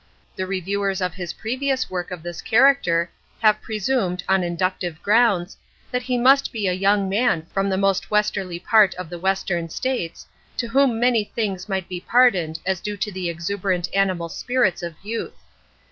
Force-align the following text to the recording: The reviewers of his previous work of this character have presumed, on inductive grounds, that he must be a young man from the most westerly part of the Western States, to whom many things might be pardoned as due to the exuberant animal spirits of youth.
The 0.35 0.47
reviewers 0.47 0.99
of 0.99 1.13
his 1.13 1.33
previous 1.33 1.87
work 1.87 2.09
of 2.09 2.23
this 2.23 2.41
character 2.41 3.11
have 3.39 3.61
presumed, 3.61 4.23
on 4.27 4.41
inductive 4.41 4.99
grounds, 5.03 5.57
that 5.91 6.01
he 6.01 6.17
must 6.17 6.51
be 6.51 6.67
a 6.67 6.73
young 6.73 7.07
man 7.07 7.43
from 7.53 7.69
the 7.69 7.77
most 7.77 8.09
westerly 8.09 8.57
part 8.57 8.95
of 8.95 9.11
the 9.11 9.19
Western 9.19 9.69
States, 9.69 10.25
to 10.57 10.69
whom 10.69 10.99
many 10.99 11.25
things 11.25 11.69
might 11.69 11.87
be 11.87 11.99
pardoned 12.01 12.57
as 12.65 12.79
due 12.81 12.97
to 12.97 13.11
the 13.11 13.29
exuberant 13.29 13.89
animal 13.93 14.27
spirits 14.27 14.81
of 14.81 14.95
youth. 15.03 15.37